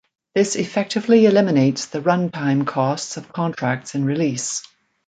This 0.33 0.55
effectively 0.55 1.27
eliminates 1.27 1.85
the 1.85 2.01
run-time 2.01 2.65
costs 2.65 3.17
of 3.17 3.31
contracts 3.31 3.93
in 3.93 4.03
release. 4.03 4.63